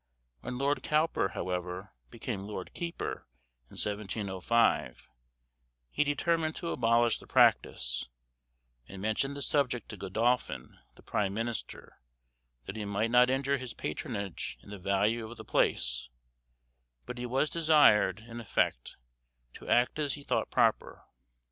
[0.39, 3.27] When Lord Cowper, however, became lord keeper,
[3.69, 5.07] in 1705,
[5.91, 8.09] he determined to abolish the practice,
[8.87, 11.99] and mentioned the subject to Godolphin, the prime minister,
[12.65, 16.09] that he might not injure his patronage in the value of the place,
[17.05, 18.97] but he was desired, in effect,
[19.53, 21.03] to act as he thought proper.